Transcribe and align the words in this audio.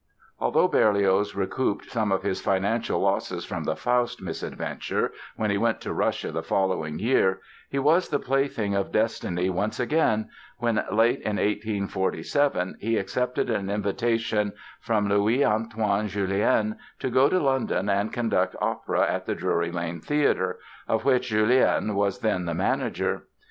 Although 0.39 0.67
Berlioz 0.69 1.35
recouped 1.35 1.91
some 1.91 2.11
of 2.11 2.23
his 2.23 2.41
financial 2.41 3.01
losses 3.01 3.45
from 3.45 3.65
the 3.65 3.75
"Faust" 3.75 4.19
misadventure 4.19 5.11
when 5.35 5.51
he 5.51 5.59
went 5.59 5.79
to 5.81 5.93
Russia 5.93 6.31
the 6.31 6.41
following 6.41 6.97
year 6.97 7.39
he 7.69 7.77
was 7.77 8.09
the 8.09 8.17
plaything 8.17 8.73
of 8.73 8.91
destiny 8.91 9.47
once 9.51 9.79
again 9.79 10.29
when, 10.57 10.83
late 10.91 11.21
in 11.21 11.35
1847, 11.37 12.77
he 12.79 12.97
accepted 12.97 13.51
an 13.51 13.69
invitation 13.69 14.53
from 14.79 15.07
Louis 15.07 15.45
Antoine 15.45 16.07
Jullien 16.07 16.77
to 16.97 17.11
go 17.11 17.29
to 17.29 17.39
London 17.39 17.87
and 17.87 18.11
conduct 18.11 18.55
opera 18.59 19.05
at 19.07 19.27
the 19.27 19.35
Drury 19.35 19.71
Lane 19.71 20.01
Theatre, 20.01 20.57
of 20.87 21.05
which 21.05 21.29
Jullien 21.29 21.93
was 21.93 22.21
then 22.21 22.45
the 22.45 22.55
manager. 22.55 23.25